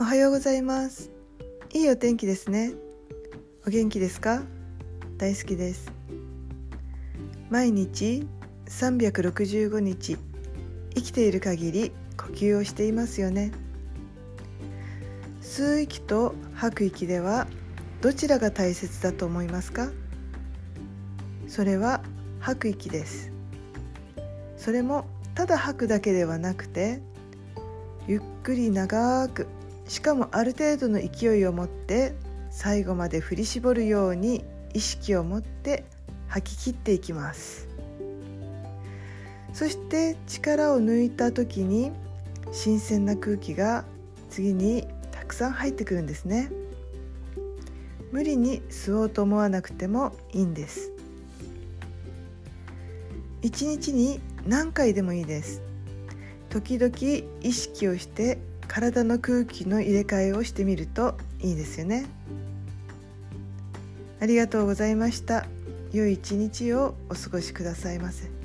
[0.00, 1.12] おはようございます。
[1.72, 2.72] いいお天気ですね。
[3.64, 4.42] お元気ですか？
[5.18, 5.92] 大好きです。
[7.48, 8.26] 毎日
[8.66, 10.18] 365日
[10.96, 13.52] 生きている限り呼吸をしていますよね。
[15.40, 17.46] 吸う息と吐く息では
[18.00, 19.92] どちらが大切だと思いますか？
[21.46, 22.02] それは
[22.40, 23.30] 吐く息です。
[24.56, 27.00] それもただ吐くだけではなくて
[28.08, 29.46] ゆっくり長く
[29.86, 32.14] しかもある程度の勢いを持って
[32.50, 35.84] 最後まで振り絞るように意識を持って
[36.28, 37.68] 吐き切っていきます。
[39.52, 41.92] そして力を抜いた時に
[42.52, 43.84] 新鮮な空気が
[44.30, 46.50] 次にたくさん入ってくるんですね。
[48.10, 50.90] 無理に吸おうと思わなくてもいいんです。
[53.42, 55.62] 一日に何回でもいいです。
[56.48, 56.94] 時々
[57.42, 62.06] 意識をして体の空気の入れ替えをしてみるといいですよね。
[64.20, 65.46] ありがとうございました。
[65.92, 68.43] 良い一日をお過ごしくださいませ。